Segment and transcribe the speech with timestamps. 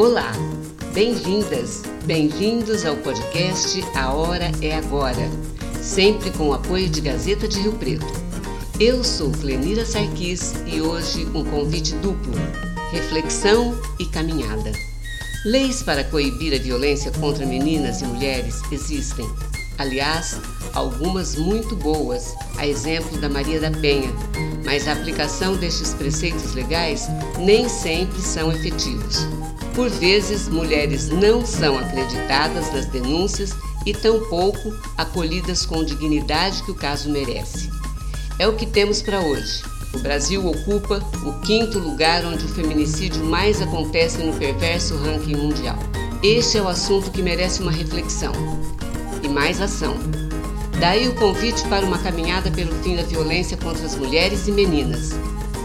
[0.00, 0.32] Olá,
[0.94, 5.30] bem-vindas, bem-vindos ao podcast A Hora é Agora,
[5.82, 8.06] sempre com o apoio de Gazeta de Rio Preto.
[8.80, 12.32] Eu sou Clenira Sarquis e hoje um convite duplo:
[12.90, 14.72] reflexão e caminhada.
[15.44, 19.28] Leis para coibir a violência contra meninas e mulheres existem.
[19.76, 20.40] Aliás,
[20.72, 24.10] algumas muito boas, a exemplo da Maria da Penha,
[24.64, 27.06] mas a aplicação destes preceitos legais
[27.38, 29.28] nem sempre são efetivos.
[29.74, 33.52] Por vezes, mulheres não são acreditadas nas denúncias
[33.86, 37.70] e tampouco acolhidas com dignidade que o caso merece.
[38.38, 39.62] É o que temos para hoje.
[39.92, 45.78] O Brasil ocupa o quinto lugar onde o feminicídio mais acontece no perverso ranking mundial.
[46.22, 48.32] Este é o assunto que merece uma reflexão
[49.22, 49.96] e mais ação.
[50.78, 55.10] Daí o convite para uma caminhada pelo fim da violência contra as mulheres e meninas.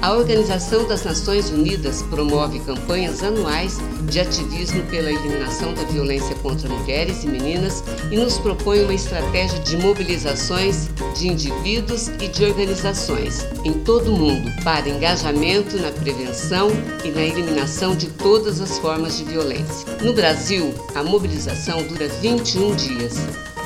[0.06, 6.70] A Organização das Nações Unidas promove campanhas anuais de ativismo pela eliminação da violência contra
[6.70, 13.48] mulheres e meninas e nos propõe uma estratégia de mobilizações de indivíduos e de organizações
[13.64, 16.70] em todo o mundo para engajamento na prevenção
[17.04, 19.88] e na eliminação de todas as formas de violência.
[20.04, 23.16] No Brasil, a mobilização dura 21 dias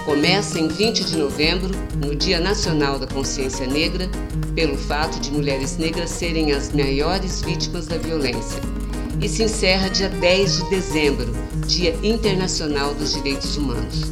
[0.06, 4.10] começa em 20 de novembro, no Dia Nacional da Consciência Negra,
[4.56, 8.62] pelo fato de mulheres negras serem as maiores vítimas da violência,
[9.22, 11.28] e se encerra dia 10 de dezembro,
[11.68, 14.04] Dia Internacional dos Direitos Humanos.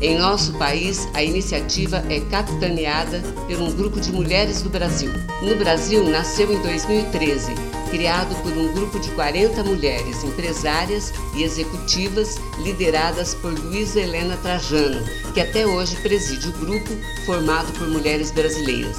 [0.00, 5.10] Em nosso país, a iniciativa é capitaneada por um grupo de mulheres do Brasil.
[5.42, 12.40] No Brasil, nasceu em 2013 criado por um grupo de 40 mulheres empresárias e executivas
[12.64, 15.04] lideradas por Luísa Helena Trajano,
[15.34, 16.88] que até hoje preside o grupo
[17.26, 18.96] formado por mulheres brasileiras.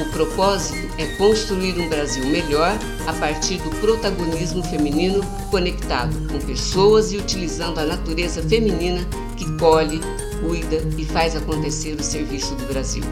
[0.00, 5.20] O propósito é construir um Brasil melhor a partir do protagonismo feminino
[5.52, 9.00] conectado com pessoas e utilizando a natureza feminina
[9.36, 10.00] que colhe,
[10.40, 13.04] cuida e faz acontecer o serviço do Brasil.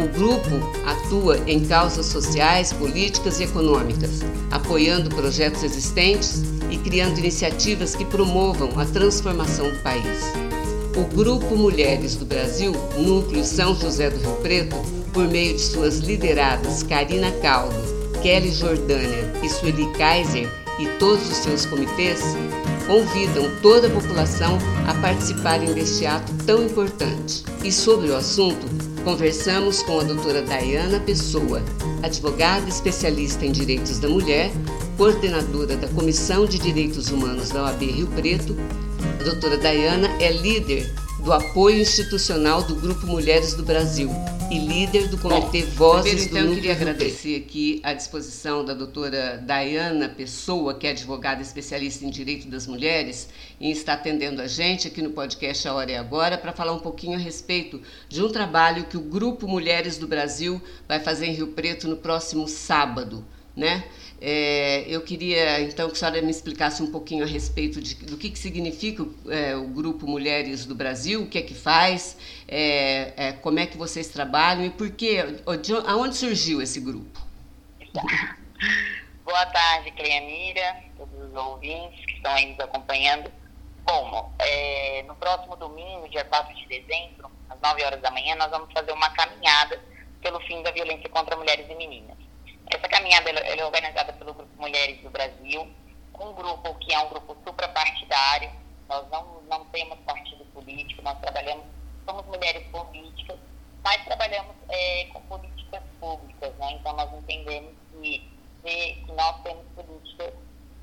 [0.00, 0.56] O grupo
[0.86, 8.70] atua em causas sociais, políticas e econômicas, apoiando projetos existentes e criando iniciativas que promovam
[8.80, 10.32] a transformação do país.
[10.96, 14.76] O Grupo Mulheres do Brasil, Núcleo São José do Rio Preto,
[15.12, 17.76] por meio de suas lideradas Karina Caldo,
[18.22, 22.22] Kelly Jordânia e Sueli Kaiser e todos os seus comitês,
[22.86, 24.56] convidam toda a população
[24.88, 27.44] a participarem deste ato tão importante.
[27.62, 28.66] E sobre o assunto,
[29.04, 31.62] Conversamos com a doutora Dayana Pessoa,
[32.02, 34.50] advogada especialista em direitos da mulher,
[34.98, 38.54] coordenadora da Comissão de Direitos Humanos da OAB Rio Preto.
[39.18, 44.10] A doutora Dayana é líder do apoio institucional do Grupo Mulheres do Brasil
[44.50, 48.64] e líder do Comitê Bom, Vozes primeiro, então, do eu queria agradecer aqui a disposição
[48.64, 53.28] da doutora Dayana Pessoa, que é advogada especialista em direito das mulheres,
[53.60, 56.80] e está atendendo a gente aqui no podcast A Hora é Agora para falar um
[56.80, 61.34] pouquinho a respeito de um trabalho que o Grupo Mulheres do Brasil vai fazer em
[61.34, 63.84] Rio Preto no próximo sábado, né?
[64.22, 68.18] É, eu queria então que a senhora me explicasse um pouquinho a respeito de, do
[68.18, 73.14] que, que significa é, o Grupo Mulheres do Brasil, o que é que faz, é,
[73.16, 75.18] é como é que vocês trabalham e por que,
[75.86, 77.18] aonde surgiu esse grupo?
[79.24, 83.32] Boa tarde, Cleamira, todos os ouvintes que estão aí nos acompanhando.
[83.84, 88.50] Bom, é, no próximo domingo, dia 4 de dezembro, às 9 horas da manhã, nós
[88.50, 89.80] vamos fazer uma caminhada
[90.20, 92.29] pelo fim da violência contra mulheres e meninas.
[92.70, 95.68] Essa caminhada é organizada pelo Grupo Mulheres do Brasil,
[96.20, 98.50] um grupo que é um grupo suprapartidário.
[98.88, 101.64] Nós não, não temos partido político, nós trabalhamos,
[102.06, 103.38] somos mulheres políticas,
[103.82, 106.72] mas trabalhamos é, com políticas públicas, né?
[106.72, 108.30] Então nós entendemos que,
[108.62, 110.32] que nós temos políticas,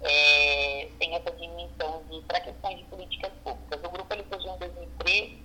[0.01, 3.79] é, tem essa dimensão de, para questões de políticas públicas.
[3.83, 5.43] O grupo ele surgiu em 2013,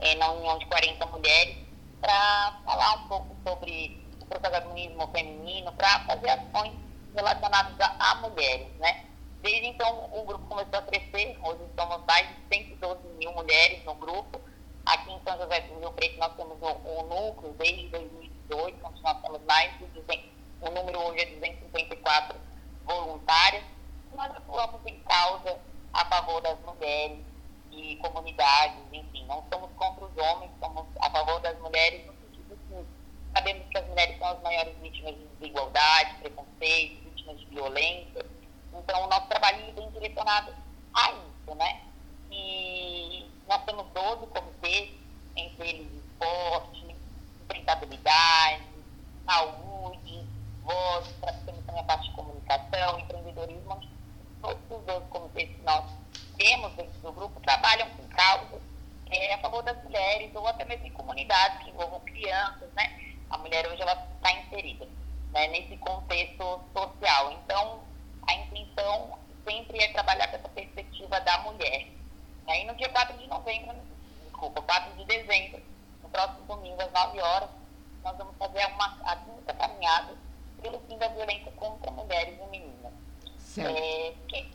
[0.00, 1.56] é, na união de 40 mulheres,
[2.00, 6.72] para falar um pouco sobre o protagonismo feminino, para fazer ações
[7.14, 9.04] relacionadas a, a, mulheres, né?
[9.42, 13.94] Desde então, o grupo começou a crescer, hoje somos mais de 112 mil mulheres no
[13.94, 14.40] grupo.
[14.86, 19.20] Aqui em São José do Rio Preto, nós temos um, núcleo desde 2018, onde nós
[19.20, 20.24] temos mais de 200,
[20.62, 22.38] o número hoje é 254
[22.84, 23.64] voluntárias.
[24.14, 25.58] Nós atuamos em causa
[25.92, 27.18] a favor das mulheres
[27.70, 32.13] e comunidades, enfim, não somos contra os homens, somos a favor das mulheres
[33.34, 38.26] Sabemos que as mulheres são as maiores vítimas de desigualdade, preconceito, vítimas de violência.
[38.72, 40.54] Então, o nosso trabalho é direcionado
[40.94, 41.80] a isso, né?
[42.30, 44.90] E nós temos 12 comitês,
[45.36, 46.96] entre eles esporte,
[47.38, 48.62] sustentabilidade,
[49.26, 50.26] saúde,
[50.62, 51.06] voz,
[51.44, 53.88] temos também a parte de comunicação, empreendedorismo, onde
[54.40, 55.24] todos os 12 comitês
[65.34, 67.32] né, nesse contexto social.
[67.32, 67.80] Então,
[68.26, 71.88] a intenção sempre é trabalhar com essa perspectiva da mulher.
[72.46, 73.74] Aí no dia 4 de novembro,
[74.22, 75.60] desculpa, 4 de dezembro,
[76.02, 77.50] no próximo domingo, às 9 horas,
[78.02, 80.14] nós vamos fazer uma, a quinta caminhada
[80.62, 82.92] pelo fim da violência contra mulheres e meninas.
[83.38, 83.76] Certo.
[83.76, 84.50] É, que...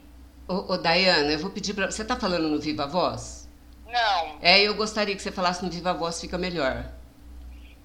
[0.48, 1.92] ô, ô, Dayana, eu vou pedir para.
[1.92, 3.50] Você está falando no Viva Voz?
[3.88, 4.38] Não.
[4.42, 6.86] É, eu gostaria que você falasse no Viva Voz, fica melhor.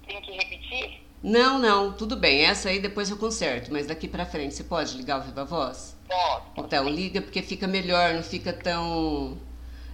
[0.07, 1.01] Tem que repetir?
[1.21, 2.45] Não, não, tudo bem.
[2.45, 5.97] Essa aí depois eu conserto, mas daqui para frente você pode ligar o Viva Voz?
[6.07, 6.45] Pode.
[6.57, 9.37] Então, liga porque fica melhor, não fica tão.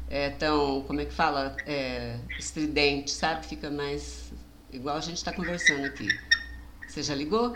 [0.09, 1.55] É, tão, como é que fala?
[1.65, 3.45] É, estridente, sabe?
[3.45, 4.33] Fica mais.
[4.69, 6.09] Igual a gente está conversando aqui.
[6.85, 7.55] Você já ligou?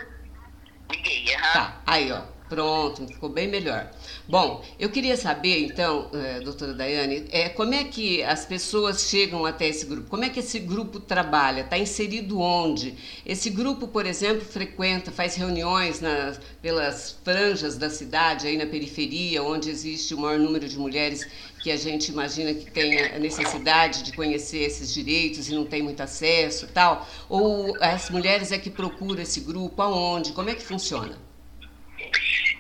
[0.90, 1.54] Liguei, aham.
[1.54, 2.35] Tá, aí ó.
[2.48, 3.92] Pronto, ficou bem melhor.
[4.30, 9.48] Bom, eu queria saber, então, é, doutora Daiane, é, como é que as pessoas chegam
[9.48, 10.08] até esse grupo?
[10.08, 11.62] Como é que esse grupo trabalha?
[11.62, 12.96] Está inserido onde?
[13.26, 19.42] Esse grupo, por exemplo, frequenta, faz reuniões nas, pelas franjas da cidade, aí na periferia,
[19.42, 21.28] onde existe o maior número de mulheres
[21.64, 25.82] que a gente imagina que tem a necessidade de conhecer esses direitos e não tem
[25.82, 27.08] muito acesso tal?
[27.28, 29.82] Ou as mulheres é que procuram esse grupo?
[29.82, 30.32] Aonde?
[30.32, 31.25] Como é que funciona?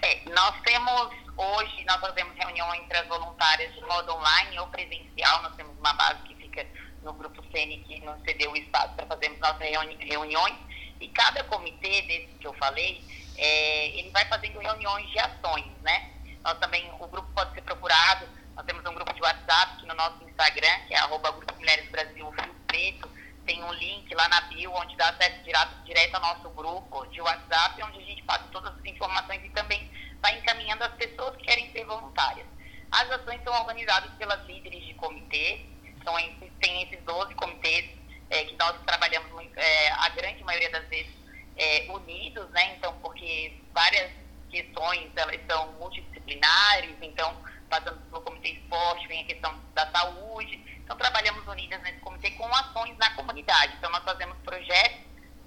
[0.06, 5.42] É, nós temos hoje, nós fazemos reunião entre as voluntárias de modo online ou presencial.
[5.42, 6.63] Nós temos uma base que fica
[7.02, 10.56] no grupo CN que nos cedeu o espaço para fazermos nossas reuni reuniões.
[11.02, 13.04] E cada comitê desse que eu falei,
[13.36, 16.12] é, ele vai fazendo reuniões de ações, né?
[16.44, 19.96] Nós também, o grupo pode ser procurado, nós temos um grupo de WhatsApp que no
[19.96, 23.10] nosso Instagram, que é arroba Grupo Mulheres Brasil Rio Preto,
[23.45, 27.21] tem um link lá na bio onde dá acesso direto, direto ao nosso grupo de
[27.21, 29.89] WhatsApp, onde a gente passa todas as informações e também
[30.21, 32.47] vai encaminhando as pessoas que querem ser voluntárias.
[32.92, 35.65] As ações são organizadas pelas líderes de comitê,
[36.03, 37.89] são esses, tem esses 12 comitês
[38.30, 41.13] é, que nós trabalhamos é, a grande maioria das vezes
[41.57, 42.75] é, unidos, né?
[42.75, 44.12] Então, porque várias
[44.50, 47.36] questões elas são multidisciplinares, então
[47.69, 50.63] passando pelo comitê esporte, vem a questão da saúde.
[50.83, 53.73] Então, trabalhamos unidas nesse comitê com ações na comunidade.
[53.77, 55.00] Então, nós fazemos projetos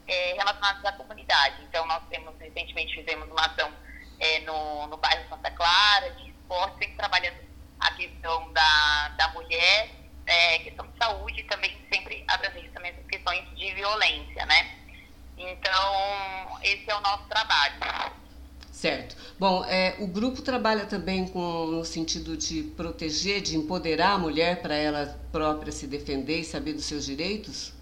[0.07, 1.63] é, relacionados à comunidade.
[1.63, 3.73] Então, nós temos, recentemente, fizemos uma ação
[4.19, 7.39] é, no, no bairro Santa Clara, de esporte, sempre trabalhando
[7.81, 9.91] a questão da, da mulher,
[10.27, 14.79] é, questão de saúde e também sempre abrangendo também as questões de violência, né?
[15.37, 17.75] Então, esse é o nosso trabalho.
[18.79, 19.17] Certo.
[19.41, 24.63] Bom, é, o grupo trabalha também com, no sentido de proteger, de empoderar a mulher
[24.63, 27.75] para ela própria se defender e saber dos seus direitos?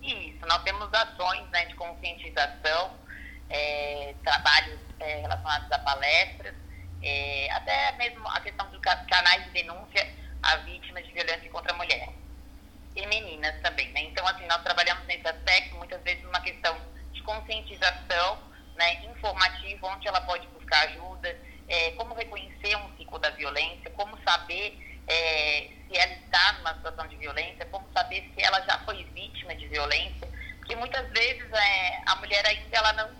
[0.00, 2.92] Isso, nós temos ações né, de conscientização,
[3.50, 6.54] é, trabalhos é, relacionados a palestras,
[7.02, 10.08] é, até mesmo a questão dos canais de denúncia
[10.44, 12.08] a vítimas de violência contra a mulher.
[12.94, 14.04] E meninas também, né?
[14.04, 16.76] Então, assim, nós trabalhamos nesse aspecto, muitas vezes uma questão
[17.12, 21.36] de conscientização, né, informativo, onde ela pode buscar ajuda,
[21.68, 27.06] é, como reconhecer um ciclo da violência, como saber é, se ela está numa situação
[27.06, 30.28] de violência, como saber se ela já foi vítima de violência,
[30.58, 33.10] porque muitas vezes é, a mulher ainda ela não,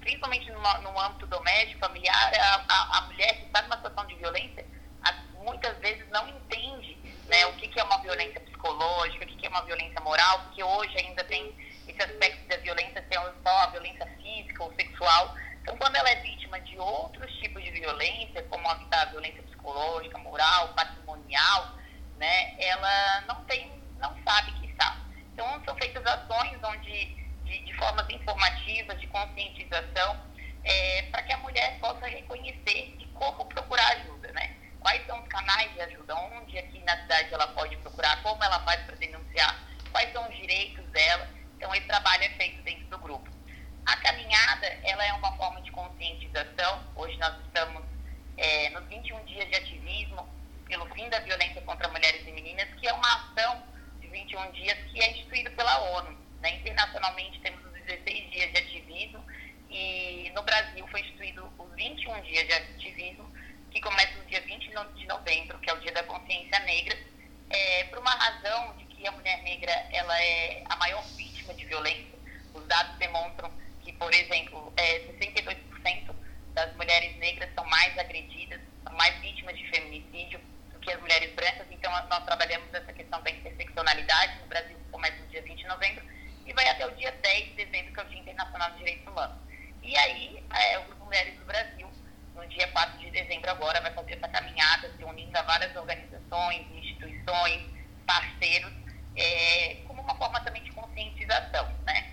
[0.00, 4.66] principalmente no âmbito doméstico, familiar, a, a, a mulher que está numa situação de violência,
[5.02, 5.12] a,
[5.42, 9.46] muitas vezes não entende né, o que, que é uma violência psicológica, o que, que
[9.46, 11.54] é uma violência moral, porque hoje ainda tem
[11.88, 15.34] esse aspecto da violência ser só a violência física ou sexual.
[15.62, 20.68] Então, quando ela é vítima de outros tipos de violência, como a violência psicológica, moral,
[20.74, 21.74] patrimonial,
[22.18, 24.98] né, ela não tem, não sabe que está.
[25.32, 27.06] Então, são feitas ações onde,
[27.44, 30.20] de, de formas informativas, de conscientização,
[30.64, 34.56] é, para que a mulher possa reconhecer e como procurar ajuda, né?
[34.80, 38.60] Quais são os canais de ajuda, onde aqui na cidade ela pode procurar, como ela
[38.60, 39.58] faz para denunciar,
[39.90, 41.28] quais são os direitos dela.
[41.64, 43.26] Então, esse trabalho é feito dentro do grupo.
[43.86, 46.84] A caminhada, ela é uma forma de conscientização.
[46.94, 47.82] Hoje nós estamos
[48.36, 50.28] é, nos 21 dias de ativismo
[50.66, 53.62] pelo fim da violência contra mulheres e meninas, que é uma ação
[53.98, 56.14] de 21 dias que é instituída pela ONU.
[56.42, 56.54] Né?
[56.56, 59.24] Internacionalmente temos os 16 dias de ativismo
[59.70, 63.32] e no Brasil foi instituído os 21 dias de ativismo,
[63.70, 66.98] que começa no dia 20 de novembro, que é o Dia da Consciência Negra,
[67.48, 71.54] é, por uma razão de que a mulher negra ela é a maior vítima vítima
[71.54, 72.18] de violência.
[72.54, 76.14] Os dados demonstram que, por exemplo, é, 62%
[76.54, 80.40] das mulheres negras são mais agredidas, são mais vítimas de feminicídio
[80.72, 81.66] do que as mulheres brancas.
[81.70, 84.40] Então, nós trabalhamos essa questão da interseccionalidade.
[84.40, 86.04] No Brasil, começa no dia 20 de novembro
[86.46, 89.06] e vai até o dia 10 de dezembro, que é o Dia Internacional dos Direitos
[89.06, 89.36] Humanos.
[89.82, 91.90] E aí, é, o Grupo Mulheres do Brasil,
[92.34, 96.66] no dia 4 de dezembro agora, vai fazer essa caminhada, se unindo a várias organizações,
[96.72, 97.62] instituições,
[98.06, 98.72] parceiros,
[99.16, 102.12] é, como uma forma também de conscientização, né?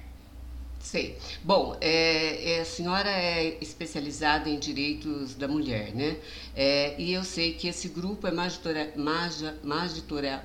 [0.79, 1.17] Sei.
[1.43, 6.17] Bom, é, é, a senhora é especializada em direitos da mulher, né?
[6.55, 10.43] É, e eu sei que esse grupo é majoria, maja, majoria,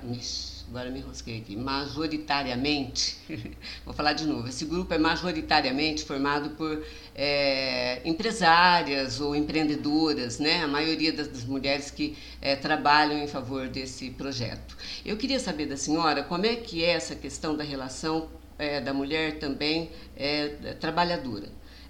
[0.68, 3.16] agora me enrosquei aqui, majoritariamente,
[3.84, 10.62] vou falar de novo, esse grupo é majoritariamente formado por é, empresárias ou empreendedoras, né?
[10.62, 14.76] A maioria das, das mulheres que é, trabalham em favor desse projeto.
[15.04, 18.92] Eu queria saber da senhora como é que é essa questão da relação é, da
[18.92, 20.48] mulher também é,
[20.80, 21.48] trabalhadora.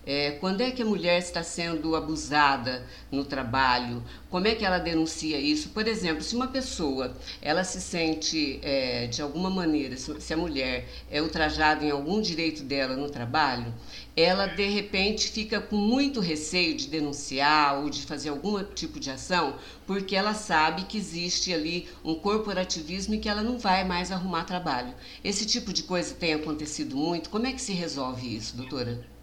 [0.09, 4.05] É, quando é que a mulher está sendo abusada no trabalho?
[4.31, 5.71] Como é que ela denuncia isso?
[5.71, 10.89] Por exemplo, se uma pessoa ela se sente é, de alguma maneira, se a mulher
[11.11, 13.75] é ultrajada em algum direito dela no trabalho,
[14.17, 19.11] ela de repente fica com muito receio de denunciar ou de fazer algum tipo de
[19.11, 19.57] ação,
[19.89, 24.45] porque ela sabe que existe ali um corporativismo e que ela não vai mais arrumar
[24.45, 24.95] trabalho.
[25.25, 27.29] Esse tipo de coisa tem acontecido muito.
[27.29, 29.16] Como é que se resolve isso, doutora?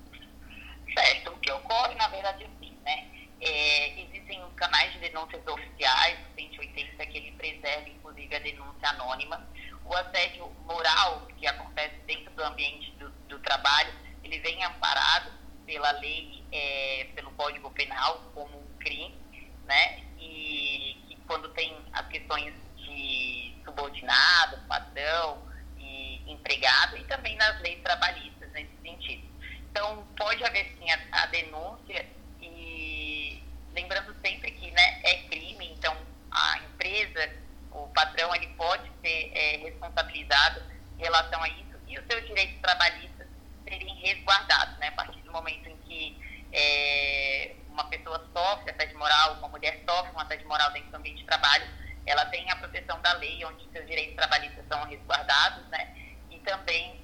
[0.93, 1.31] Certo.
[1.31, 3.07] O que ocorre, na verdade, é assim, né?
[3.41, 8.89] É, existem os canais de denúncias oficiais, o 180, que ele preserva, inclusive, a denúncia
[8.89, 9.47] anônima.
[9.85, 15.31] O assédio moral, que acontece dentro do ambiente do, do trabalho, ele vem amparado
[15.65, 19.17] pela lei, é, pelo Código Penal, como um crime,
[19.65, 19.99] né?
[20.17, 25.41] E que quando tem as questões de subordinado, patrão
[25.77, 29.32] e empregado, e também nas leis trabalhistas, nesse sentido.
[29.73, 32.05] Então, pode haver sim a, a denúncia
[32.39, 33.41] e
[33.73, 35.97] lembrando sempre que né, é crime, então
[36.29, 37.33] a empresa,
[37.71, 40.61] o patrão, ele pode ser é, responsabilizado
[40.99, 43.27] em relação a isso e os seus direitos trabalhistas
[43.67, 44.89] serem resguardados, né?
[44.89, 50.11] A partir do momento em que é, uma pessoa sofre assédio moral, uma mulher sofre
[50.15, 51.67] um assédio moral dentro do ambiente de trabalho,
[52.05, 55.95] ela tem a proteção da lei, onde seus direitos trabalhistas são resguardados, né?
[56.29, 57.01] E também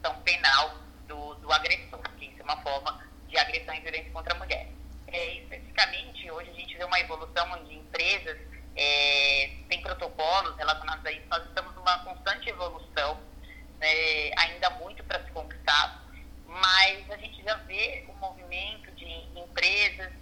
[0.00, 2.01] são penal do, do agressor,
[2.52, 4.68] uma forma de agressão e violência contra a mulher.
[5.08, 8.38] É, especificamente, hoje a gente vê uma evolução onde empresas
[8.76, 11.26] é, têm protocolos relacionados a isso.
[11.30, 13.20] Nós estamos numa constante evolução,
[13.78, 16.02] né, ainda muito para se conquistar,
[16.46, 20.12] mas a gente já vê o movimento de empresas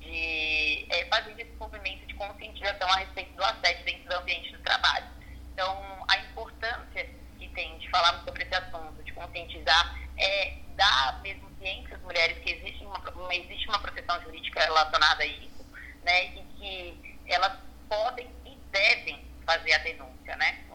[0.00, 4.62] de é, fazer esse movimento de conscientização a respeito do assédio dentro do ambiente do
[4.62, 5.06] trabalho.
[5.52, 11.49] Então, a importância que tem de falarmos sobre esse assunto, de conscientizar é, dar mesmo
[11.92, 15.66] às mulheres que existe uma, existe uma proteção jurídica relacionada a isso,
[16.02, 20.69] né, e que elas podem e devem fazer a denúncia, né?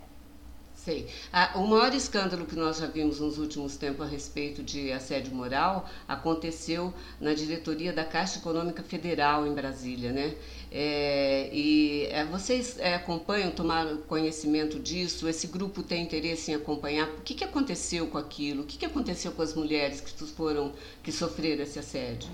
[0.85, 1.11] Sei.
[1.33, 5.33] Ah, o maior escândalo que nós já vimos nos últimos tempos a respeito de assédio
[5.33, 10.35] moral aconteceu na diretoria da Caixa Econômica Federal em Brasília, né?
[10.71, 15.27] É, e é, vocês é, acompanham, tomaram conhecimento disso?
[15.27, 17.07] Esse grupo tem interesse em acompanhar?
[17.07, 18.61] O que, que aconteceu com aquilo?
[18.61, 22.29] O que, que aconteceu com as mulheres que foram que sofreram esse assédio?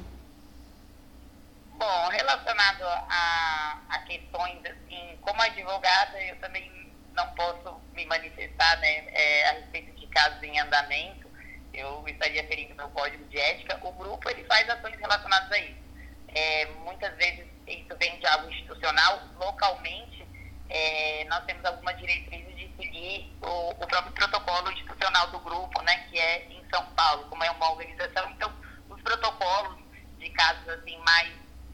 [1.77, 6.81] Bom, relacionado a, a questões assim, como advogada, eu também
[7.13, 11.29] não posso me manifestar né, é, a respeito de casos em andamento,
[11.73, 13.79] eu estaria ferindo meu código de ética.
[13.81, 15.81] O grupo ele faz ações relacionadas a isso.
[16.29, 20.25] É, muitas vezes isso vem de algo institucional, localmente
[20.71, 26.07] é, nós temos algumas diretrizes de seguir o, o, próprio protocolo institucional do grupo, né,
[26.09, 28.29] que é em São Paulo, como é uma organização.
[28.31, 28.49] Então,
[28.89, 29.77] os protocolos
[30.17, 31.29] de casos assim mais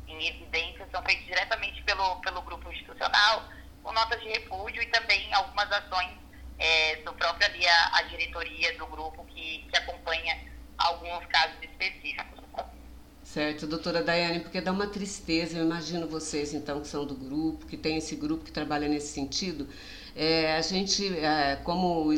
[0.07, 3.43] em evidência são feitos diretamente pelo, pelo grupo institucional
[3.83, 6.11] com notas de repúdio e também algumas ações
[6.59, 10.37] é, do próprio ali a, a, diretoria do grupo que, que acompanha
[10.77, 12.37] alguns casos específicos.
[13.23, 17.65] Certo, doutora Daiane, porque dá uma tristeza, eu imagino vocês então que são do grupo,
[17.65, 19.67] que tem esse grupo que trabalha nesse sentido,
[20.15, 22.11] é, a gente, é, como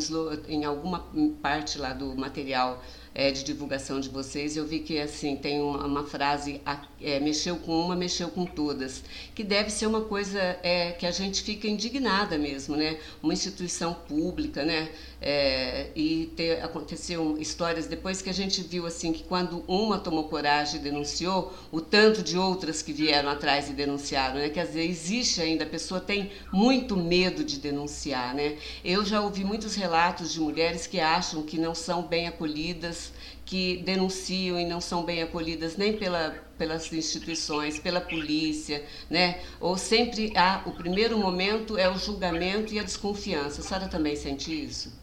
[0.47, 1.11] em alguma
[1.41, 2.81] parte lá do material
[3.19, 6.61] é, de divulgação de vocês, eu vi que assim tem uma, uma frase
[7.01, 9.03] é, mexeu com uma, mexeu com todas,
[9.35, 12.97] que deve ser uma coisa é, que a gente fica indignada mesmo, né?
[13.21, 14.87] Uma instituição pública, né?
[15.21, 20.29] É, e ter, aconteceu histórias depois que a gente viu assim que quando uma tomou
[20.29, 24.49] coragem e denunciou, o tanto de outras que vieram atrás e denunciaram, né?
[24.49, 28.57] Quer dizer, existe ainda, a pessoa tem muito medo de denunciar, né?
[28.83, 33.11] Eu já ouvi muitos relatos de mulheres que acham que não são bem acolhidas
[33.49, 39.41] que denunciam e não são bem acolhidas nem pela, pelas instituições, pela polícia, né?
[39.59, 43.61] Ou sempre há o primeiro momento é o julgamento e a desconfiança.
[43.61, 44.98] A senhora também sente isso?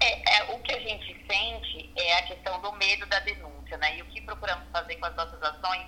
[0.00, 3.96] É, é, o que a gente sente é a questão do medo da denúncia, né?
[3.96, 5.86] E o que procuramos fazer com as nossas ações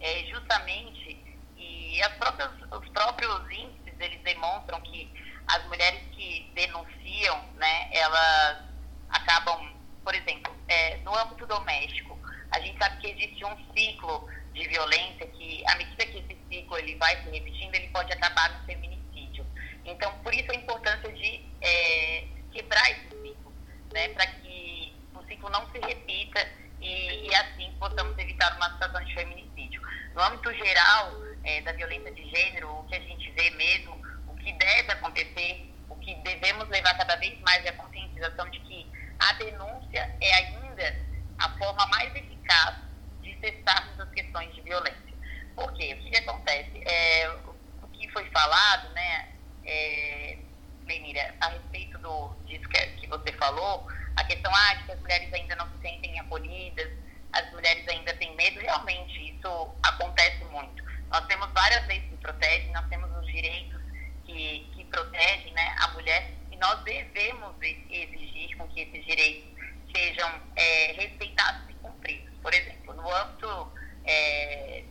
[0.00, 1.22] é justamente
[1.56, 5.12] e as próprias, os próprios índices eles demonstram que
[5.46, 7.88] as mulheres que denunciam, né?
[7.92, 8.64] Elas
[9.10, 9.72] acabam
[10.04, 12.18] por exemplo, é, no âmbito doméstico,
[12.50, 16.76] a gente sabe que existe um ciclo de violência que, à medida que esse ciclo
[16.78, 19.46] ele vai se repetindo, ele pode acabar no feminicídio.
[19.84, 23.41] Então, por isso a importância de é, quebrar esse ciclo,
[23.92, 26.46] né, para que o ciclo não se repita
[26.80, 29.80] e, e, assim possamos evitar uma situação de feminicídio.
[30.14, 31.12] No âmbito geral
[31.44, 35.72] é, da violência de gênero, o que a gente vê mesmo, o que deve acontecer,
[35.88, 38.86] o que devemos levar cada vez mais é a conscientização de que
[39.18, 40.96] a denúncia é ainda
[41.38, 42.76] a forma mais eficaz
[43.20, 45.12] de cessarmos as questões de violência.
[45.54, 45.94] Por quê?
[45.94, 46.82] O que, que acontece?
[46.84, 47.28] É,
[47.82, 49.28] o que foi falado, né,
[49.64, 50.38] é,
[50.92, 55.00] Lenira, a respeito do, disso que, que você falou, a questão ah, de que as
[55.00, 56.90] mulheres ainda não se sentem acolhidas,
[57.32, 60.84] as mulheres ainda têm medo, realmente isso acontece muito.
[61.10, 63.80] Nós temos várias leis que protegem, nós temos os direitos
[64.26, 69.50] que, que protegem né, a mulher e nós devemos exigir com que esses direitos
[69.94, 72.34] sejam é, respeitados e cumpridos.
[72.42, 73.72] Por exemplo, no âmbito
[74.04, 74.84] é,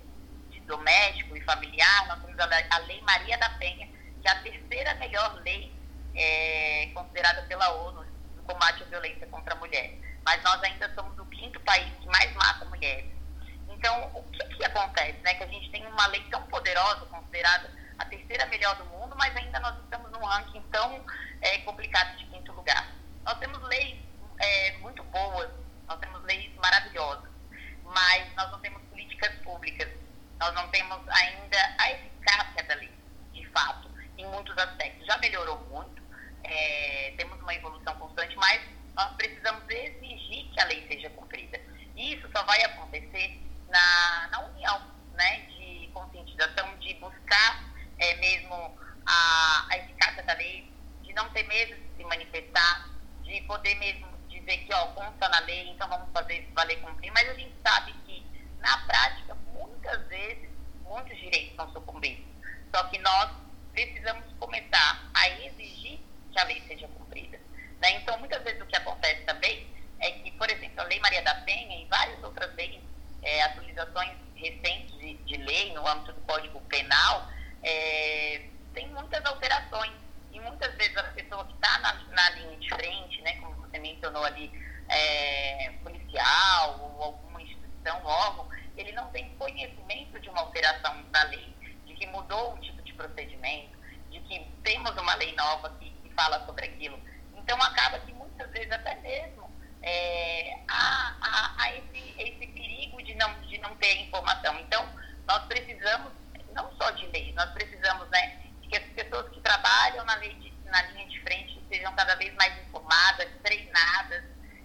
[0.66, 3.88] doméstico e familiar, nós temos a, a Lei Maria da Penha,
[4.22, 5.74] que é a terceira melhor lei
[6.16, 8.06] é, considerada pela ONU
[8.36, 9.94] no combate à violência contra a mulher.
[10.24, 13.12] Mas nós ainda somos o quinto país que mais mata mulheres.
[13.70, 15.18] Então, o que, que acontece?
[15.24, 15.34] Né?
[15.34, 19.36] Que a gente tem uma lei tão poderosa, considerada a terceira melhor do mundo, mas
[19.36, 21.04] ainda nós estamos num ranking tão
[21.42, 22.92] é, complicado de quinto lugar.
[23.24, 23.98] Nós temos leis
[24.40, 25.50] é, muito boas,
[25.88, 27.30] nós temos leis maravilhosas,
[27.84, 29.90] mas nós não temos políticas públicas,
[30.40, 32.92] nós não temos ainda a eficácia da lei,
[33.32, 35.06] de fato, em muitos aspectos.
[35.06, 36.02] Já melhorou muito,
[36.44, 38.60] é, temos uma evolução constante, mas
[38.96, 41.60] nós precisamos exigir que a lei seja cumprida.
[41.96, 44.82] E isso vai acontecer na, na união
[45.14, 50.72] né, de conscientização, de buscar é, mesmo a, a eficácia da lei,
[51.04, 52.90] de não ter medo de se manifestar,
[53.24, 57.30] de poder mesmo dizer que ó, consta na lei, então vamos fazer valer cumprir, mas
[57.30, 58.26] a gente sabe que
[58.60, 60.50] na prática, muitas vezes,
[60.84, 62.26] muitos direitos são sucumbidos.
[62.74, 63.32] Só que nós
[63.74, 66.00] precisamos começar a exigir
[66.32, 67.40] que a lei seja cumprida.
[67.82, 67.92] Né?
[67.98, 69.68] Então, muitas vezes o que acontece também
[70.02, 72.82] é que, por exemplo, a Lei Maria da Penha e várias outras leis,
[73.22, 77.30] é, atualizações recentes de, de, lei no âmbito do Código Penal,
[77.62, 78.42] é,
[78.74, 79.94] tem muitas alterações.
[80.32, 83.78] E muitas vezes a pessoa que está na, na, linha de frente, né, como você
[83.78, 84.52] mencionou ali,
[84.90, 91.54] é, policial ou alguma instituição, órgão, ele não tem conhecimento de uma alteração da lei,
[91.86, 93.78] de que mudou um tipo de procedimento,
[94.10, 97.00] de que temos uma lei nova que, que fala sobre aquilo.
[97.36, 99.51] Então, acaba que muitas vezes até mesmo
[99.82, 104.60] é, há, há, há esse, esse perigo de não, de não ter informação.
[104.60, 104.88] Então,
[105.28, 106.12] nós precisamos
[106.54, 110.82] não só de leis, nós precisamos né, que as pessoas que trabalham na, de, na
[110.84, 114.24] linha de frente sejam cada vez mais informadas, treinadas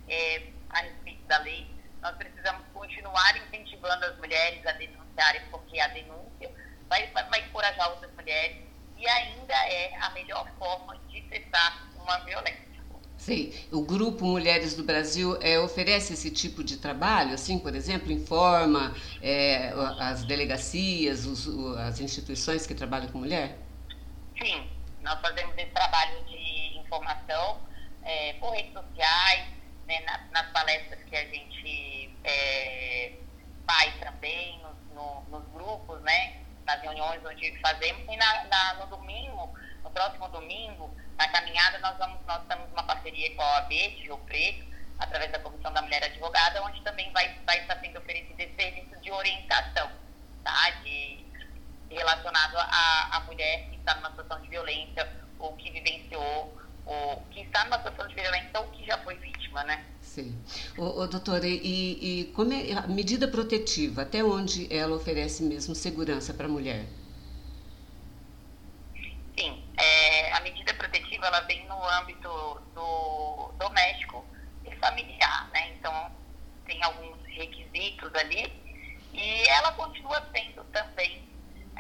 [0.09, 1.74] é, a respeito da lei.
[2.02, 6.50] Nós precisamos continuar incentivando as mulheres a denunciarem, porque a denúncia
[6.88, 8.57] vai, vai, vai encorajar outras mulheres
[8.96, 12.65] e ainda é a melhor forma de cessar uma violência.
[13.73, 18.95] O Grupo Mulheres do Brasil é, oferece esse tipo de trabalho, assim, por exemplo, informa
[19.21, 23.59] é, as delegacias, os, as instituições que trabalham com mulher?
[24.41, 24.69] Sim,
[25.03, 27.61] nós fazemos esse trabalho de informação
[28.05, 29.47] é, por redes sociais,
[29.89, 33.12] né, nas, nas, palestras que a gente é,
[33.67, 38.03] faz também, nos, no, nos grupos, né, nas reuniões onde fazemos.
[38.09, 39.53] E na, na, no domingo,
[39.87, 44.03] no próximo domingo, na caminhada, nós, vamos, nós estamos uma parceria com a OAB de
[44.03, 44.66] Rio Preto,
[44.99, 49.01] através da Comissão da Mulher Advogada, onde também vai, vai estar sendo oferecido esse serviço
[49.01, 49.88] de orientação,
[50.42, 50.70] tá?
[50.83, 51.25] De,
[51.88, 57.64] relacionado à, mulher que está numa situação de violência ou que vivenciou ou que está
[57.64, 59.85] numa situação de violência ou que já foi vítima, né?
[60.01, 60.37] Sim.
[60.77, 65.75] Ô, ô, doutora, e, e como é a medida protetiva, até onde ela oferece mesmo
[65.75, 66.87] segurança para a mulher?
[69.38, 74.25] Sim, é, a medida protetiva ela vem no âmbito do doméstico
[74.64, 75.75] e familiar, né?
[75.75, 76.11] Então
[76.66, 78.51] tem alguns requisitos ali
[79.12, 81.27] e ela continua sendo também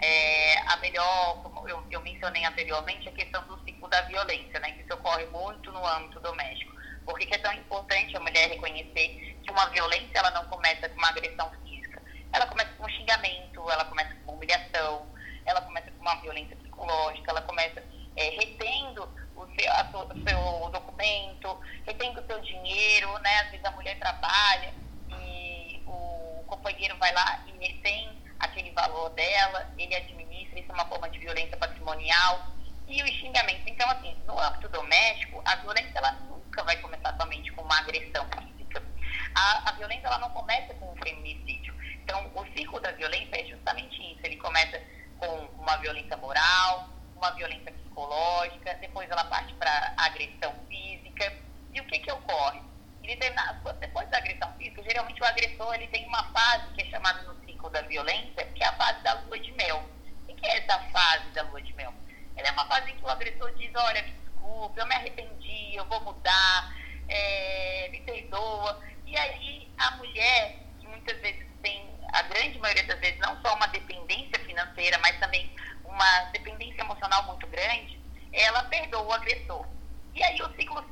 [0.02, 4.72] é, a melhor, como eu, eu, mencionei anteriormente, a questão do ciclo da violência, né,
[4.72, 6.76] que isso ocorre muito no âmbito doméstico.
[7.04, 10.98] Por que é tão importante a mulher reconhecer que uma violência ela não começa com
[10.98, 12.02] uma agressão física?
[12.32, 15.06] Ela começa com um xingamento, ela começa com uma humilhação,
[15.46, 17.82] ela começa com uma violência psicológica, ela começa
[18.16, 23.40] é, retendo o seu, a, o seu documento, retendo o seu dinheiro, né?
[23.40, 24.74] Às vezes a mulher trabalha
[25.10, 28.10] e o companheiro vai lá e retém
[28.40, 32.54] aquele valor dela, ele administra, isso é uma forma de violência patrimonial.
[32.88, 33.64] E os xingamentos.
[33.66, 38.24] Então, assim, no âmbito doméstico, a violência ela nunca vai começar somente com uma agressão
[38.38, 38.82] física.
[39.34, 41.74] a, a violência ela não começa com um feminicídio.
[42.04, 44.20] Então, o ciclo da violência é justamente isso.
[44.22, 44.80] Ele começa
[45.18, 45.26] com
[45.58, 51.32] uma violência moral, uma violência psicológica, depois ela parte para agressão física.
[51.72, 52.60] E o que que ocorre?
[53.06, 53.32] Ele
[53.80, 57.34] depois da agressão física, geralmente o agressor ele tem uma fase que é chamada no
[57.44, 59.84] ciclo da violência, que é a fase da lua de mel.
[60.28, 61.94] O que é essa fase da lua de mel?
[62.36, 64.26] Ela é uma fase em que o agressor diz, olha, me
[64.76, 66.74] eu me arrependi, eu vou mudar,
[67.08, 68.80] é, me perdoa.
[69.06, 73.54] E aí a mulher, que muitas vezes tem, a grande maioria das vezes, não só
[73.54, 78.00] uma dependência financeira, mas também uma dependência emocional muito grande,
[78.32, 79.64] ela perdoa o agressor.
[80.14, 80.84] E aí o ciclo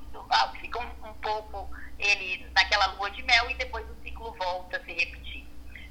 [0.61, 4.85] fica um, um pouco ele naquela lua de mel e depois o ciclo volta a
[4.85, 5.47] se repetir.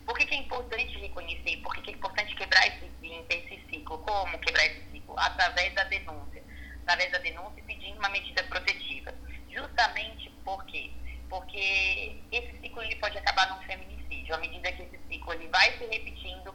[0.06, 1.58] Por que, que é importante reconhecer?
[1.58, 2.92] Por que, que é importante quebrar esse,
[3.30, 3.98] esse ciclo?
[4.00, 5.18] Como quebrar esse ciclo?
[5.18, 6.44] Através da denúncia.
[6.82, 9.14] Através da denúncia e pedindo uma medida protetiva.
[9.50, 10.92] Justamente por quê?
[11.30, 14.36] Porque esse ciclo ele pode acabar num feminicídio.
[14.36, 16.54] À medida que esse ciclo ele vai se repetindo,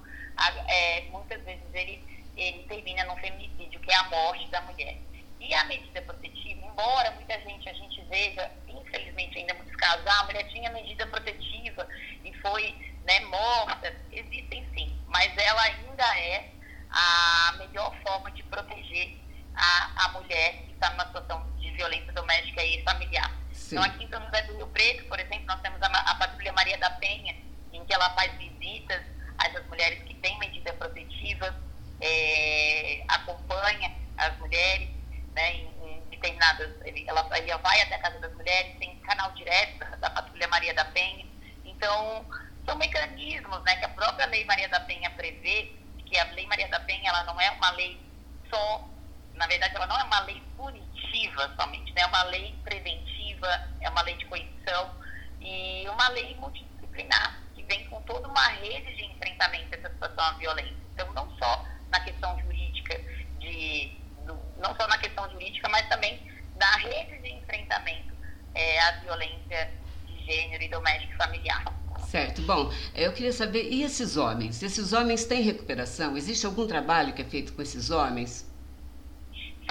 [0.68, 2.02] é, muitas vezes ele,
[2.37, 4.96] ele termina num feminicídio, que é a morte da mulher.
[5.40, 8.50] E a medida protetiva, embora muita gente, a gente veja,
[8.88, 11.88] infelizmente ainda muitos casos, ah, a mulher tinha medida protetiva
[12.24, 12.74] e foi
[13.05, 16.51] né, morta, existem sim, mas ela ainda é
[16.90, 19.16] a melhor forma de proteger
[19.55, 23.31] a, a mulher que está numa situação de violência doméstica e familiar.
[23.53, 23.77] Sim.
[23.77, 26.53] Então, aqui em São José do Rio Preto, por exemplo, nós temos a, a Patrulha
[26.53, 27.35] Maria da Penha,
[27.72, 29.03] em que ela faz visitas
[29.38, 31.55] a essas mulheres que têm medida protetiva,
[32.01, 34.88] é, acompanha as mulheres
[35.35, 35.77] né, em,
[36.18, 36.70] determinadas.
[36.85, 40.48] Ele, ela, ela vai até a Casa das Mulheres, tem canal direto da, da Patrulha
[40.48, 41.26] Maria da Penha.
[41.64, 42.26] Então,
[42.66, 45.72] são mecanismos né, que a própria Lei Maria da Penha prevê,
[46.04, 48.00] que a Lei Maria da Penha ela não é uma lei
[48.50, 48.88] só,
[49.35, 53.48] na verdade, ela não é uma lei punitiva somente, né, é uma lei preventiva,
[53.81, 54.94] é uma lei de coerção
[55.40, 60.33] e uma lei multidisciplinar, que vem com toda uma rede de enfrentamento dessa situação à
[60.33, 60.76] violência.
[60.94, 62.42] Então, não só na questão de
[64.59, 66.21] não só na questão jurídica, mas também
[66.57, 68.14] da rede de enfrentamento
[68.55, 69.71] é, à violência
[70.07, 71.64] de gênero e doméstica e familiar.
[72.09, 72.42] Certo.
[72.42, 74.62] Bom, eu queria saber, e esses homens?
[74.62, 76.16] Esses homens têm recuperação?
[76.16, 78.51] Existe algum trabalho que é feito com esses homens?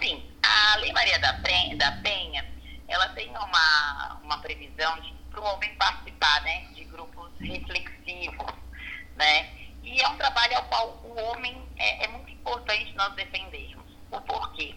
[0.02, 0.24] Sim.
[0.44, 2.46] A Lei Maria da Penha,
[2.88, 4.98] ela tem uma, uma previsão
[5.30, 8.54] para o homem participar né, de grupos reflexivos,
[9.16, 9.50] né?
[9.84, 13.87] E é um trabalho ao qual o homem é, é muito importante nós defendermos.
[14.12, 14.76] O porquê?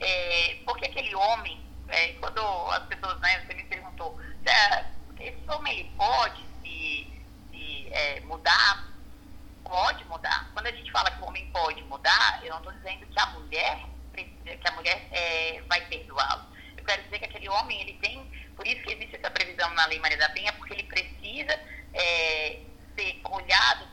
[0.00, 4.18] É, porque aquele homem, é, quando as pessoas, né, você me perguntou,
[5.20, 7.06] esse homem ele pode se,
[7.50, 8.92] se é, mudar?
[9.64, 10.50] Pode mudar.
[10.52, 13.26] Quando a gente fala que o homem pode mudar, eu não estou dizendo que a
[13.26, 16.44] mulher que a mulher é, vai perdoá-lo.
[16.76, 18.24] Eu quero dizer que aquele homem, ele tem,
[18.56, 21.58] por isso que existe essa previsão na Lei Maria da Penha, porque ele precisa
[21.94, 22.60] é,
[22.96, 23.86] ser olhado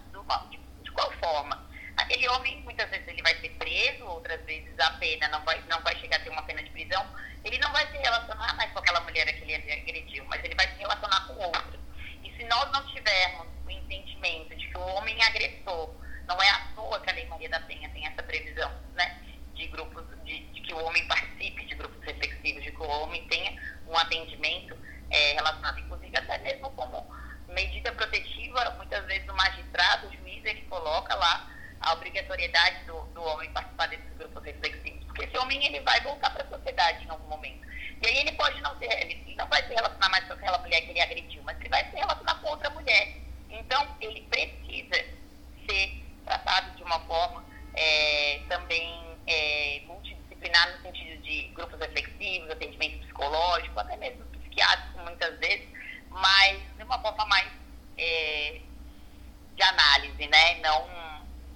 [0.49, 1.68] de, de qual forma?
[1.99, 5.81] Aquele homem, muitas vezes, ele vai ser preso, outras vezes a pena não vai, não
[5.81, 7.05] vai chegar a ter uma pena de prisão.
[7.43, 10.67] Ele não vai se relacionar mais com aquela mulher que ele agrediu, mas ele vai
[10.67, 11.79] se relacionar com outra.
[12.23, 15.93] E se nós não tivermos o entendimento de que o homem agressor,
[16.25, 19.21] não é à toa que a Lei Maria da Penha tem essa previsão, né?
[19.53, 23.27] De grupos, de, de que o homem participe de grupos reflexivos, de que o homem
[23.27, 24.77] tenha um atendimento
[25.09, 27.05] é, relacionado, inclusive até mesmo como
[27.47, 33.23] medida protetiva, muitas vezes o magistrado, o juiz, ele coloca lá a obrigatoriedade do, do
[33.23, 35.03] homem participar desses grupos reflexivos.
[35.05, 37.67] Porque esse homem ele vai voltar para a sociedade em algum momento.
[38.01, 40.81] E aí ele pode não ser, ele não vai se relacionar mais com aquela mulher
[40.81, 43.17] que ele agrediu, mas ele vai se relacionar com outra mulher.
[43.49, 45.05] Então, ele precisa
[45.67, 52.99] ser tratado de uma forma é, também é, multidisciplinar no sentido de grupos reflexivos, atendimento
[52.99, 55.67] psicológico, até mesmo psiquiátrico muitas vezes,
[56.09, 57.47] mas de uma forma mais
[57.97, 58.61] é,
[59.55, 60.59] de análise, né?
[60.59, 60.99] Não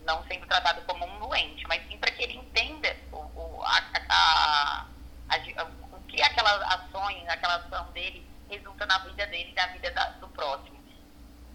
[0.06, 3.82] não sendo tratado como um doente, mas sim para que ele entenda o, o, a,
[4.10, 4.86] a,
[5.30, 9.92] a, o que aquelas ações, aquela ação dele resulta na vida dele e na vida
[9.92, 10.74] da, do próximo.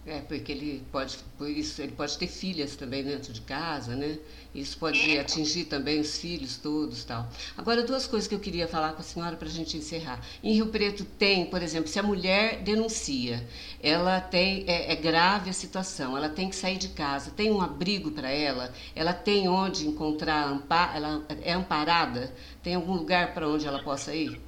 [0.06, 4.18] É, porque ele pode, por isso, ele pode ter filhas também dentro de casa, né?
[4.54, 7.28] Isso pode atingir também os filhos todos tal.
[7.56, 10.24] Agora, duas coisas que eu queria falar com a senhora para a gente encerrar.
[10.42, 13.44] Em Rio Preto tem, por exemplo, se a mulher denuncia,
[13.82, 17.60] ela tem, é, é grave a situação, ela tem que sair de casa, tem um
[17.60, 22.32] abrigo para ela, ela tem onde encontrar, ampar, ela é amparada,
[22.62, 24.40] tem algum lugar para onde ela possa ir?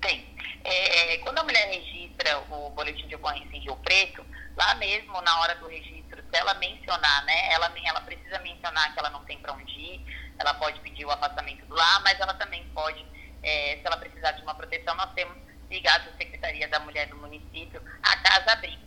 [0.00, 0.24] Tem.
[0.62, 1.68] É, quando a mulher
[2.24, 4.24] registra o boletim de ocorrência em Rio Preto,
[4.56, 8.98] lá mesmo na hora do registro, se ela mencionar, né, ela, ela precisa mencionar que
[8.98, 12.34] ela não tem para onde ir, ela pode pedir o afastamento do lar, mas ela
[12.34, 13.04] também pode,
[13.42, 15.36] é, se ela precisar de uma proteção, nós temos
[15.70, 18.82] ligado à Secretaria da Mulher do município, a Casa Abrigo.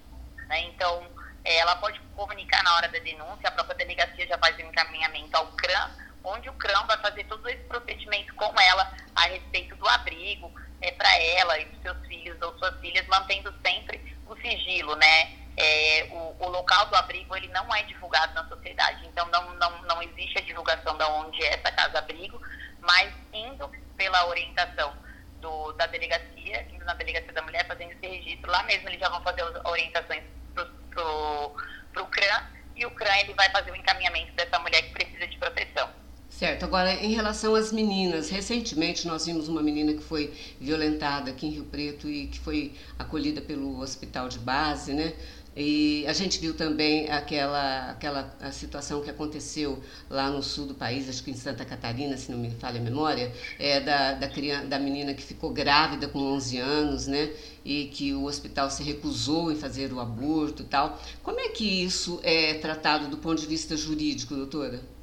[0.47, 0.62] Né?
[0.62, 1.08] Então,
[1.43, 5.36] é, ela pode comunicar na hora da denúncia, a própria delegacia já faz o encaminhamento
[5.38, 5.91] ao CRAM,
[6.23, 10.92] onde o CRAM vai fazer todo esse procedimento com ela a respeito do abrigo é,
[10.92, 15.48] para ela e para seus filhos ou suas filhas, mantendo sempre o sigilo, né?
[15.58, 19.82] É, o, o, local do abrigo ele não é divulgado na sociedade, então não, não,
[19.84, 22.40] não existe a divulgação de onde é essa casa-abrigo,
[22.80, 24.94] mas indo pela orientação
[25.42, 29.10] do, da delegacia, indo na delegacia da mulher, fazendo esse registro, lá mesmo eles já
[29.10, 32.44] vão fazer as orientações para o CRAM,
[32.76, 35.90] e o CRAM ele vai fazer o encaminhamento dessa mulher que precisa de proteção.
[36.38, 36.65] Certo.
[36.65, 41.50] Agora, em relação às meninas, recentemente nós vimos uma menina que foi violentada aqui em
[41.50, 45.13] Rio Preto e que foi acolhida pelo hospital de base, né?
[45.56, 51.10] E a gente viu também aquela, aquela situação que aconteceu lá no sul do país,
[51.10, 54.67] acho que em Santa Catarina, se não me falha a memória, é da, da, criança,
[54.67, 57.32] da menina que ficou grávida com 11 anos, né?
[57.65, 61.02] E que o hospital se recusou em fazer o aborto e tal.
[61.23, 64.97] Como é que isso é tratado do ponto de vista jurídico, doutora?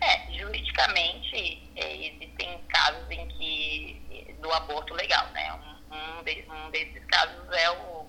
[0.00, 5.52] É, juridicamente, é, existem casos em que do aborto legal, né?
[5.52, 8.06] Um, um, de, um desses casos é o,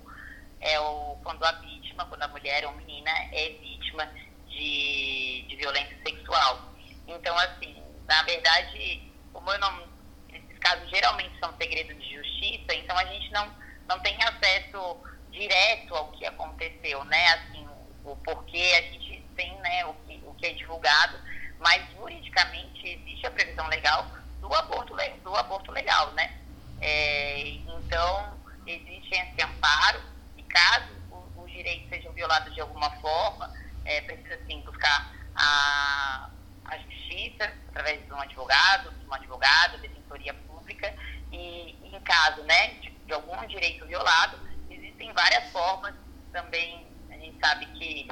[0.60, 4.08] é o quando a vítima, quando a mulher ou menina é vítima
[4.46, 6.74] de, de violência sexual.
[7.06, 9.88] Então, assim, na verdade, como eu não.
[10.32, 13.52] Esses casos geralmente são segredo de justiça, então a gente não,
[13.88, 17.28] não tem acesso direto ao que aconteceu, né?
[17.30, 17.66] Assim,
[18.04, 21.18] o, o porquê a gente tem, né, o que, o que é divulgado
[21.60, 24.06] mas juridicamente existe a previsão legal
[24.40, 26.32] do aborto, do aborto legal, né?
[26.80, 30.00] É, então, existe esse amparo
[30.36, 30.96] e caso
[31.36, 33.52] os direitos sejam violados de alguma forma,
[33.84, 36.30] é, precisa sim buscar a,
[36.66, 40.94] a justiça através de um advogado, de uma advogada, defensoria pública
[41.32, 44.38] e em caso né, de, de algum direito violado,
[44.70, 45.94] existem várias formas
[46.32, 48.08] também, a gente sabe que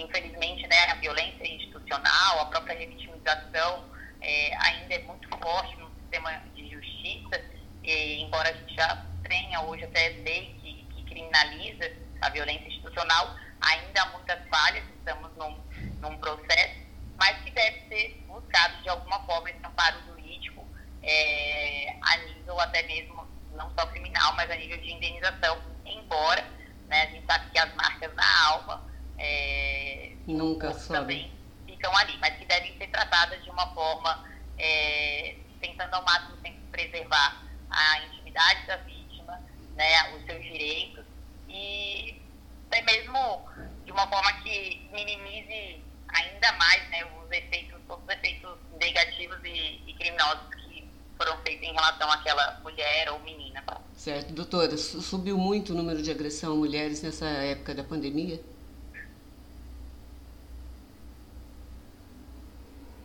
[0.00, 3.84] infelizmente, né, a violência institucional, a própria revitimização
[4.20, 7.42] é, ainda é muito forte no sistema de justiça,
[7.82, 13.34] e, embora a gente já tenha hoje até lei que, que criminaliza a violência institucional,
[13.60, 15.58] ainda há muitas falhas, estamos num,
[16.00, 16.80] num processo,
[17.18, 20.66] mas que deve ser buscado de alguma forma esse amparo jurídico
[21.02, 26.42] é, a nível até mesmo, não só criminal, mas a nível de indenização, embora
[26.88, 28.89] né, a gente sabe que as marcas na alma
[29.20, 31.30] é, nunca também
[31.66, 34.24] ficam ali, mas que devem ser tratadas de uma forma
[34.58, 39.40] é, tentando ao máximo sempre preservar a intimidade da vítima,
[39.76, 41.04] né, os seus direitos
[41.48, 42.20] e
[42.68, 43.42] até mesmo
[43.84, 49.82] de uma forma que minimize ainda mais né, os efeitos, todos os efeitos negativos e,
[49.86, 53.62] e criminosos que foram feitos em relação àquela mulher ou menina.
[53.94, 54.32] Certo.
[54.32, 58.40] Doutora, subiu muito o número de agressão a mulheres nessa época da pandemia?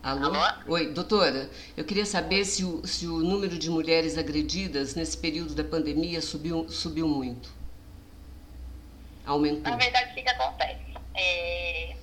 [0.06, 0.32] Alô?
[0.36, 0.72] Alô?
[0.74, 1.50] Oi, doutora.
[1.76, 6.22] Eu queria saber se o, se o número de mulheres agredidas nesse período da pandemia
[6.22, 7.52] subiu, subiu muito.
[9.26, 9.68] Aumentou.
[9.68, 10.94] Na verdade, o que, que acontece?
[11.12, 11.96] É,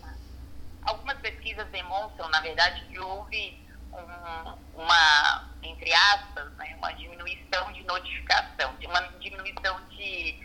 [0.81, 3.57] algumas pesquisas demonstram, na verdade, que houve
[3.93, 10.35] um, uma, entre aspas, né, uma diminuição de notificação, de uma diminuição de,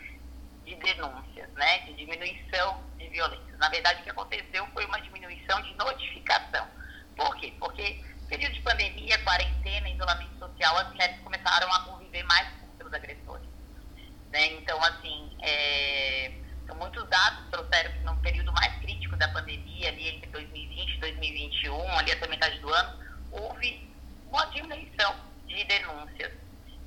[0.63, 3.57] de denúncias, né, de diminuição de violência.
[3.57, 6.78] Na verdade, o que aconteceu foi uma diminuição de notificação.
[7.19, 7.53] Por quê?
[7.59, 12.93] Porque período de pandemia, quarentena, isolamento social, as mulheres começaram a conviver mais com seus
[12.93, 13.49] agressores.
[14.31, 14.45] Né?
[14.53, 16.31] Então, assim, é,
[16.63, 20.99] então muitos dados trouxeram que no período mais crítico da pandemia, ali entre 2020 e
[20.99, 23.03] 2021, ali até metade do ano,
[23.33, 23.93] houve
[24.29, 25.13] uma diminuição
[25.45, 26.31] de denúncias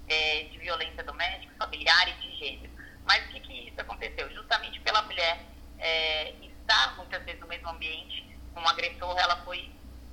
[0.09, 2.73] é, de violência doméstica, familiar e de gênero.
[3.05, 4.33] Mas o que, que isso aconteceu?
[4.33, 5.45] Justamente pela mulher
[5.79, 9.71] é, estar muitas vezes no mesmo ambiente com um agressor, ela foi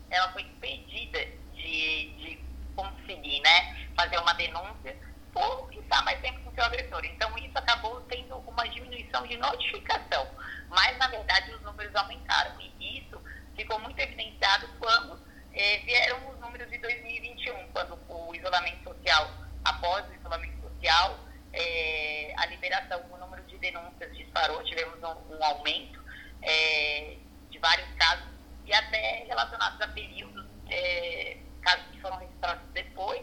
[0.10, 1.20] ela foi impedida
[1.54, 2.40] de, de
[2.76, 4.96] conseguir né, fazer uma denúncia
[5.34, 7.04] por estar mais tempo com seu agressor.
[7.06, 10.28] Então, isso acabou tendo uma diminuição de notificação.
[10.70, 12.60] Mas, na verdade, os números aumentaram.
[12.60, 13.22] E isso
[13.56, 15.20] ficou muito evidenciado quando
[15.54, 19.30] eh, vieram os números de 2021, quando o isolamento social,
[19.66, 21.20] após o isolamento social,
[21.54, 26.04] eh, a liberação, o número de denúncias disparou, tivemos um, um aumento
[26.42, 27.18] eh,
[27.50, 28.39] de vários casos
[28.70, 33.22] e até relacionados a períodos, é, casos que foram registrados depois,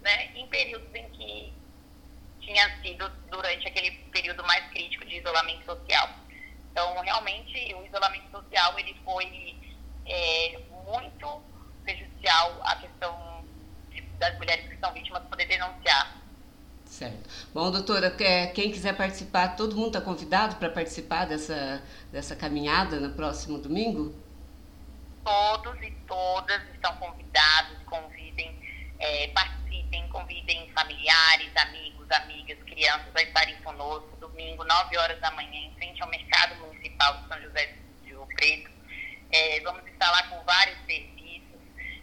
[0.00, 1.52] né, em períodos em que
[2.40, 6.08] tinha sido durante aquele período mais crítico de isolamento social.
[6.72, 9.56] Então, realmente, o isolamento social ele foi
[10.06, 11.42] é, muito
[11.82, 13.44] prejudicial à questão
[13.90, 16.16] de, das mulheres que são vítimas poder denunciar
[16.86, 17.28] Certo.
[17.52, 18.10] Bom, doutora,
[18.54, 21.82] quem quiser participar, todo mundo está convidado para participar dessa,
[22.12, 24.14] dessa caminhada no próximo domingo?
[25.26, 33.56] Todos e todas estão convidados, convidem, é, participem, convidem familiares, amigos, amigas, crianças a estarem
[33.62, 38.10] conosco domingo, 9 horas da manhã, em frente ao Mercado Municipal de São José de
[38.10, 38.70] Rio Preto.
[39.32, 41.60] É, vamos estar lá com vários serviços.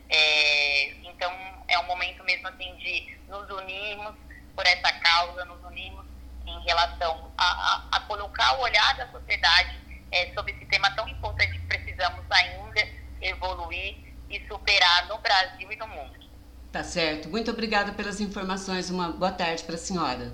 [0.10, 1.32] É, então,
[1.70, 4.16] é um momento mesmo assim de nos unirmos
[4.54, 6.06] por essa causa, nos unirmos
[6.46, 9.80] em relação a, a, a colocar o olhar da sociedade
[10.12, 13.96] é, sobre esse tema tão importante que precisamos ainda evoluir
[14.30, 16.24] e superar no Brasil e no mundo.
[16.72, 17.30] Tá certo.
[17.30, 18.90] Muito obrigada pelas informações.
[18.90, 20.34] Uma boa tarde para a senhora.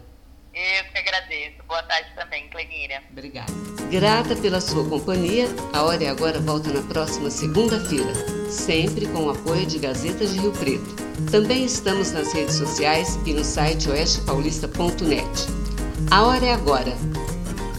[0.53, 1.61] Eu que agradeço.
[1.67, 3.03] Boa tarde também, Clenira.
[3.11, 3.51] Obrigada.
[3.91, 5.47] Grata pela sua companhia.
[5.73, 8.13] A Hora é Agora volta na próxima segunda-feira,
[8.49, 10.95] sempre com o apoio de Gazetas de Rio Preto.
[11.29, 15.27] Também estamos nas redes sociais e no site oestepaulista.net.
[16.09, 16.93] A Hora é Agora.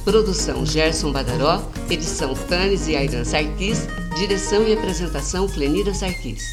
[0.04, 3.86] Produção Gerson Badaró, edição Tanes e Aidan Sarkis,
[4.20, 6.52] direção e apresentação Clenira Sarkis.